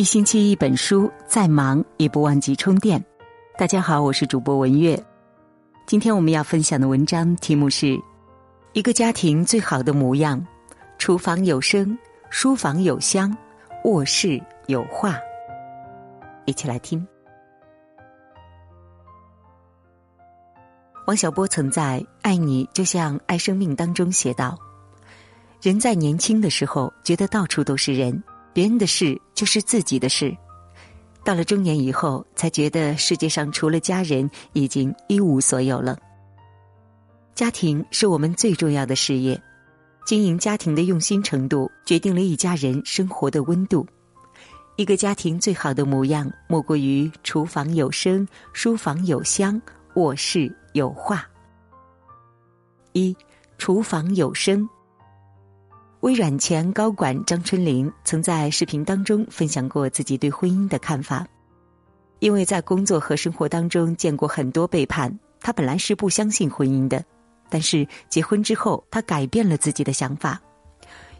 [0.00, 3.04] 一星期一本书，再忙也不忘记充电。
[3.58, 4.98] 大家好，我是主播文月。
[5.86, 7.86] 今天我们要分享的文章题目是
[8.72, 10.40] 《一个家庭最好的模样》，
[10.96, 11.98] 厨房有声，
[12.30, 13.36] 书房有香，
[13.84, 15.18] 卧室有画。
[16.46, 17.06] 一起来听。
[21.06, 24.56] 王小波曾在《爱你就像爱生命》当中写道
[25.60, 28.18] ：“人在年轻的时候，觉得到处都是人。”
[28.52, 30.36] 别人的事就是自己的事，
[31.24, 35.98] 到了中年以后，才觉得世界上除了家人，已经一无所有了。
[37.34, 39.40] 家庭是我们最重要的事业，
[40.04, 43.86] 经营家庭的用心程度，决定了一家人生活的温度。
[44.76, 49.58] 一个家庭最好的模样，莫过于厨房有声，书房有香，
[49.94, 51.26] 卧室有画。
[52.92, 53.16] 一，
[53.56, 54.68] 厨房有声。
[56.00, 61.26] 微软前高管张春玲曾在视频当中分享过自己对婚姻的看法。
[62.20, 67.04] 因为在工作和生活当中见过很多背叛，他本来是不相信婚姻的。
[67.50, 70.40] 但是结婚之后，他改变了自己的想法。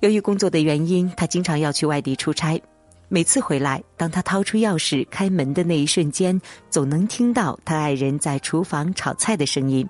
[0.00, 2.60] 由于工作的原因，他经常要去外地出差。
[3.08, 9.88] 每次回来，当他掏出钥匙开门的那一瞬间，总能听到他爱人在厨房炒菜的声音，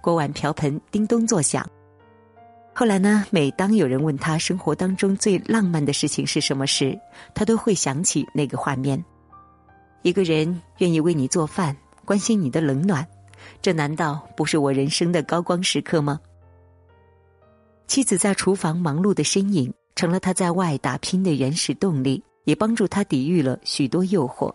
[0.00, 1.68] 锅碗瓢盆叮咚作响。
[2.78, 3.26] 后来呢？
[3.30, 6.96] 每当有人问他生活当中最浪漫的事情是什么时，
[7.34, 9.04] 他都会想起那个画面：
[10.02, 13.04] 一个人愿意为你做饭，关心你的冷暖，
[13.60, 16.20] 这难道不是我人生的高光时刻吗？
[17.88, 24.54] 妻子在厨房忙碌的身影，成了他在外打拼的原始动力，也帮助他抵御了许多诱惑。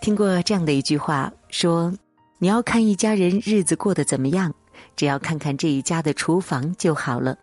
[0.00, 1.92] 听过这样的一句话说
[2.38, 4.54] ：“你要看一家人日子过得怎么样。”
[4.96, 7.36] 只要看看这一家的厨房就好了。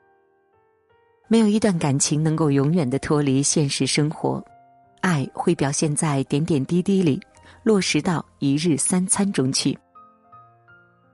[1.27, 4.43] 没有一段感情能够永远的脱离现实生活，
[5.01, 7.21] 爱会表现在点点滴滴里，
[7.63, 9.77] 落实到一日三餐中去。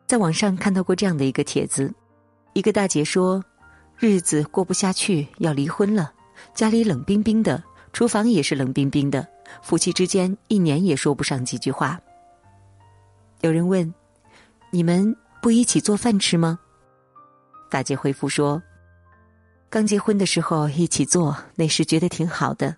[0.07, 1.93] 在网上看到过这样的一个帖子，
[2.53, 3.43] 一个大姐说
[3.97, 6.11] ：“日子过不下去，要离婚了，
[6.55, 7.63] 家里冷冰冰的，
[7.93, 9.25] 厨房也是冷冰冰的，
[9.61, 11.99] 夫妻之间一年也说不上几句话。”
[13.41, 13.93] 有人问
[14.71, 16.59] ：“你们？”不一起做饭吃吗？
[17.69, 18.61] 大姐回复说
[19.69, 22.75] ：“刚结婚的时候一起做，那时觉得挺好的。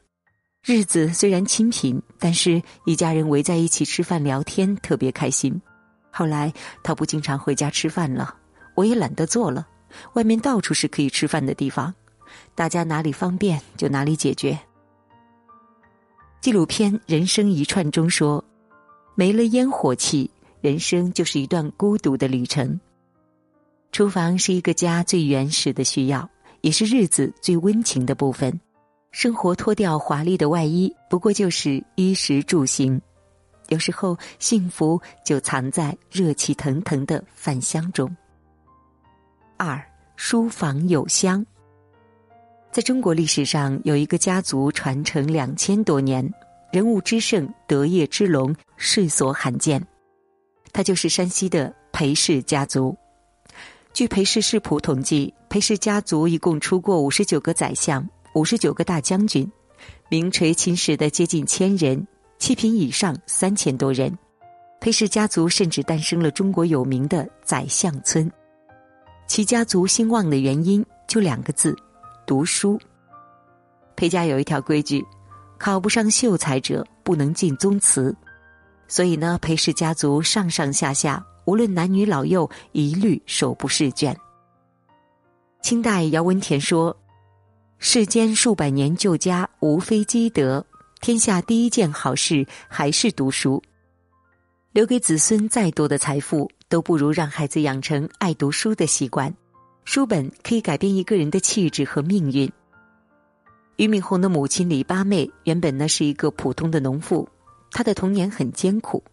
[0.64, 5.60] 日子虽然清贫，但是一家人围在一起吃饭聊天，特别开心。
[6.12, 8.36] 后来他不经常回家吃饭了，
[8.76, 9.68] 我也懒得做了。
[10.14, 11.92] 外面到处是可以吃饭的地方，
[12.54, 14.60] 大家哪里方便就哪里解决。”
[16.42, 18.44] 纪录片《人生一串》中说
[19.16, 20.30] ：“没了烟火气。”
[20.62, 22.80] 人生就是一段孤独的旅程。
[23.92, 26.30] 厨房是一个家最原始的需要，
[26.62, 28.58] 也是日子最温情的部分。
[29.12, 33.02] 生活脱掉华丽的外衣，不过就是衣食住行。
[33.68, 38.16] 有时候，幸福就藏在热气腾腾的饭香中。
[39.58, 39.84] 二，
[40.16, 41.46] 书房有香。
[42.72, 46.34] 在中国历史上，有一个家族传承两千多年，
[46.72, 49.86] 人物之盛，德业之隆，世所罕见。
[50.74, 52.96] 他就是山西的裴氏家族。
[53.94, 59.52] 据裴氏世谱统计，裴氏家族一共出过五十九个宰相、五十九个大将军，
[60.10, 62.08] 名垂青史的接近千人，
[62.40, 64.18] 七品以上三千多人。
[64.80, 68.32] 裴氏家族甚至诞生了中国有名的宰相村。
[69.28, 71.76] 其家族兴旺的原因就两个字：
[72.26, 72.80] 读书。
[73.96, 75.06] 裴家有一条规矩：
[75.60, 78.16] 考不上秀才者不能进宗祠。
[78.92, 84.14] 所以呢，裴氏家族上上下下，无论男女老幼，一律手不释卷。
[85.62, 86.94] 清代姚文田说
[87.80, 90.66] ：“世间数百年旧家，无非积德。
[91.00, 93.64] 天下第一件好事，还是读书。
[94.74, 99.34] 留给子孙再多的财富，都不如让孩子养成爱读书的习惯。
[99.86, 102.52] 书本可以改变一个人的气质和命运。”
[103.78, 107.26] 俞敏洪的母亲李八妹原本呢是一个普通的农妇。
[107.72, 109.04] 他的童年很艰苦，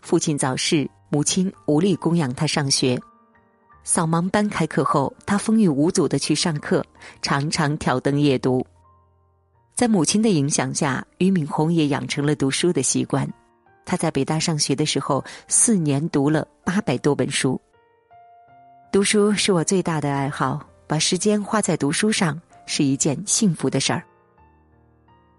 [0.00, 2.98] 父亲早逝，母亲无力供养他上学。
[3.84, 6.84] 扫盲班开课后，他风雨无阻的去上课，
[7.22, 8.66] 常常挑灯夜读。
[9.74, 13.30] 在母亲的影响下，俞敏洪也养成了读书的习惯。
[13.84, 17.60] 他在北大上学的时候，四年读了八百多本书。
[18.90, 24.02] 读书是我最大的爱好，把时间花在读书上是一件幸福的事儿。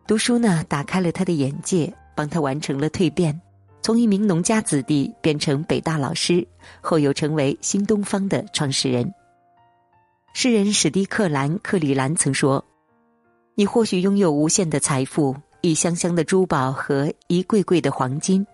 [0.05, 1.93] 读书呢，打开了他的眼界。
[2.17, 3.39] 帮他完成了蜕变，
[3.83, 6.47] 从一名农家子弟变成北大老师，
[6.81, 9.13] 后又成为新东方的创始人。
[10.33, 12.65] 诗人史蒂克兰·克里兰曾说
[13.53, 18.45] ：“你或许拥有无限的财富，一箱箱的珠宝和一柜柜的黄金，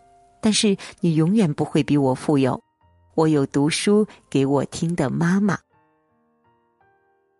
[0.41, 2.61] 但是你永远不会比我富有。
[3.15, 5.57] 我有读书给我听的妈妈。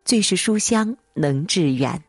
[0.06, 2.04] 最是书香能致远，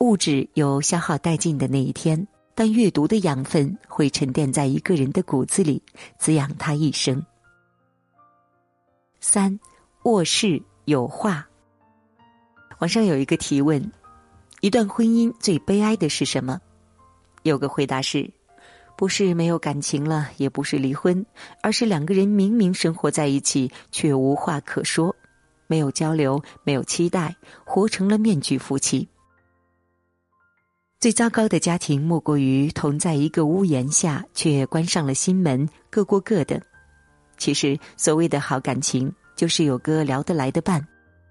[0.00, 2.26] 物质有消耗殆尽的那一天，
[2.60, 5.82] 但阅读的养分会沉淀在一个人的骨子里，
[6.18, 7.24] 滋养他一生。
[9.18, 9.58] 三，
[10.02, 11.48] 卧室有画。
[12.80, 13.90] 网上有一个提问：
[14.60, 16.60] 一段婚姻最悲哀的是什么？
[17.44, 18.30] 有个回答是：
[18.94, 21.24] 不是没有感情了，也不是离婚，
[21.62, 25.16] 而是两个人明明生活在一起，却无话可说。
[25.66, 27.34] 没有交流，没有期待，
[27.64, 29.08] 活成了面具夫妻。
[31.00, 36.60] 最糟糕的家庭莫过于同在一个屋檐下，却关上了心门，各过各的。
[37.38, 40.86] 其实，所谓的好感情，就是有个聊得来的伴，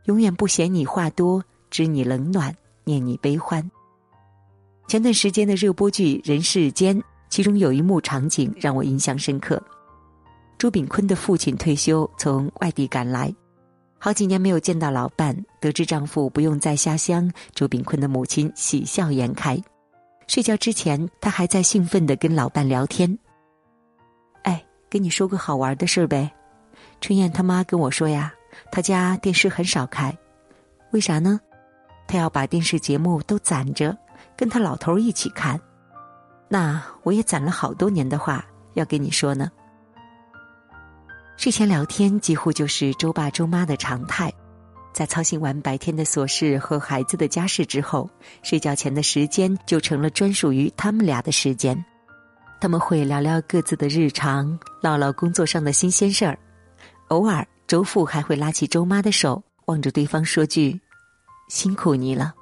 [0.05, 2.51] 永远不嫌你话多，知你冷暖，
[2.83, 3.63] 念你悲欢。
[4.87, 6.99] 前段时间的热播剧《人世间》，
[7.29, 9.61] 其中有一幕场景让我印象深刻：
[10.57, 13.31] 朱炳坤的父亲退休，从外地赶来。
[14.01, 19.61] 好几年没有见到老伴，得知丈夫不用再下乡，周炳坤的母亲喜笑颜开。
[20.25, 23.19] 睡觉之前，她还在兴奋的跟老伴聊天。
[24.43, 26.31] 哎，跟你说个好玩的事儿呗。
[27.01, 28.33] 春燕他妈跟我说呀，
[28.71, 30.17] 他家电视很少开，
[30.91, 31.39] 为啥呢？
[32.07, 33.95] 他要把电视节目都攒着，
[34.37, 35.59] 跟他老头一起看。
[36.47, 39.51] 那我也攒了好多年的话要跟你说呢。
[41.39, 44.29] 睡前聊天几乎就是周爸周妈的常态，
[44.91, 48.09] 在操心完白天的琐事和孩子的家事之后，
[48.43, 51.81] 睡觉前的时间就成了专属于他们俩的时间。
[52.59, 56.37] 他们会聊聊各自的日常，唠唠工作上的新鲜事儿。
[57.07, 60.77] 偶尔，周父还会拉起周妈的手，望着对方说句
[61.47, 62.33] ：“辛苦你了。”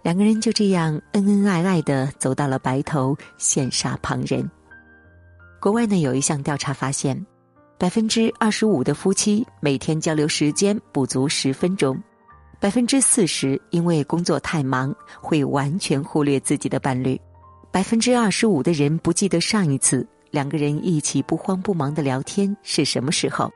[0.00, 4.50] 两个人就这样恩恩爱爱的走到了白头，羡煞旁人。
[5.60, 7.22] 国外呢有一项调查发现。
[7.80, 11.98] 百分之二十五的夫妻每天交流时间不足十分钟，
[12.60, 17.18] 百分之四十因为工作太忙会完全忽略自己的伴侣，
[17.70, 23.50] 百分之二十五的人不记得上一次两个人一起不慌不忙的聊天是什么时候，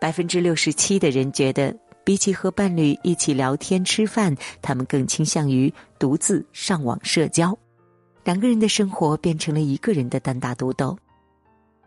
[0.00, 4.32] 百分之六十七的人觉得比起和伴侣一起聊天吃饭，
[4.62, 7.52] 他们更倾向于独自上网社交，
[8.22, 10.96] 两个人的生活变成了一个人的单打独斗。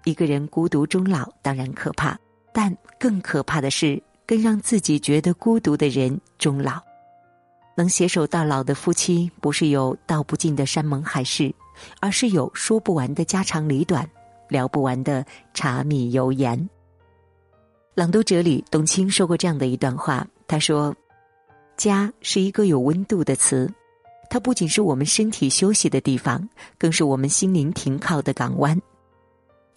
[0.07, 2.18] 一个人孤独终老当然可怕，
[2.54, 6.81] 但更可怕的是跟让自己觉得孤独的人终老。
[7.75, 11.54] 能携手到老的夫妻，不是有道不尽的山盟海誓，
[12.00, 14.09] 而是有说不完的家长里短，
[14.48, 16.57] 聊不完的柴米油盐。
[17.94, 20.95] 《朗读者》里，董卿说过这样的一段话：“他说，
[21.75, 23.69] 家是一个有温度的词，
[24.30, 28.81] 它不仅是我们身体休息的地方，更是我们心灵停靠的港湾。”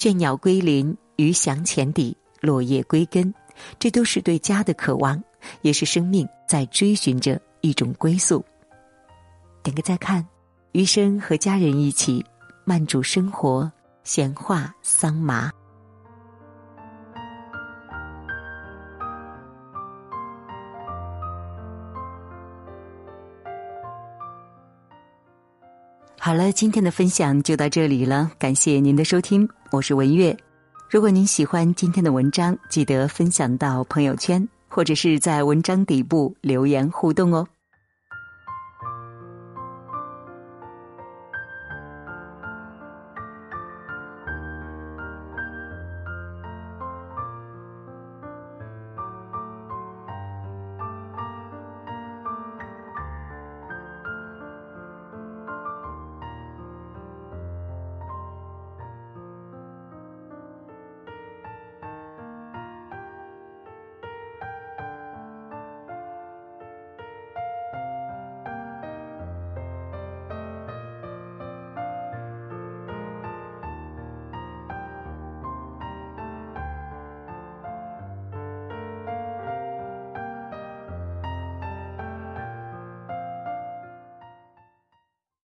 [0.00, 3.34] 倦鸟归林，鱼翔浅底，落叶归根，
[3.78, 5.22] 这都是对家的渴望，
[5.60, 8.42] 也是生命在追寻着一种归宿。
[9.62, 10.26] 点个再看，
[10.72, 12.24] 余生和家人一起
[12.64, 13.70] 慢煮生活，
[14.02, 15.52] 闲话桑麻。
[26.30, 30.36] 好了，今天的分享就到这里了，感谢您的收听，我是文月。
[30.88, 37.44] 如果您喜欢今天的文章，记得分享到朋友圈，或者是在文章底部留言互动哦。